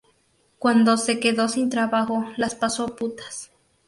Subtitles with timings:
[0.57, 3.51] Cuando se quedó sin trabajo, las pasó putas